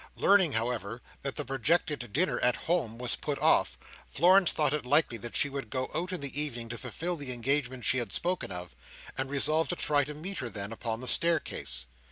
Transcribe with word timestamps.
Learning, 0.15 0.53
however, 0.53 0.99
that 1.21 1.35
the 1.35 1.45
projected 1.45 2.11
dinner 2.11 2.39
at 2.39 2.55
home 2.65 2.97
was 2.97 3.15
put 3.15 3.37
off, 3.37 3.77
Florence 4.07 4.51
thought 4.51 4.73
it 4.73 4.83
likely 4.83 5.15
that 5.15 5.35
she 5.35 5.47
would 5.47 5.69
go 5.69 5.91
out 5.93 6.11
in 6.11 6.21
the 6.21 6.41
evening 6.41 6.67
to 6.69 6.77
fulfil 6.79 7.15
the 7.15 7.31
engagement 7.31 7.85
she 7.85 7.99
had 7.99 8.11
spoken 8.11 8.51
of; 8.51 8.75
and 9.15 9.29
resolved 9.29 9.69
to 9.69 9.75
try 9.75 10.01
and 10.01 10.19
meet 10.19 10.39
her, 10.39 10.49
then, 10.49 10.71
upon 10.71 11.01
the 11.01 11.07
staircase. 11.07 11.85